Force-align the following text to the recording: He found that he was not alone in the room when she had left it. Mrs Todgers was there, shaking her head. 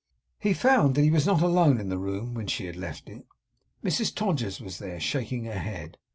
He 0.39 0.53
found 0.55 0.95
that 0.95 1.03
he 1.03 1.11
was 1.11 1.27
not 1.27 1.43
alone 1.43 1.79
in 1.79 1.89
the 1.89 1.97
room 1.99 2.33
when 2.33 2.47
she 2.47 2.65
had 2.65 2.75
left 2.75 3.07
it. 3.07 3.23
Mrs 3.83 4.15
Todgers 4.15 4.59
was 4.59 4.79
there, 4.79 4.99
shaking 4.99 5.43
her 5.45 5.53
head. 5.59 5.99